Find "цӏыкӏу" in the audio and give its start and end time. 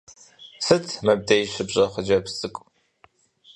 2.39-2.65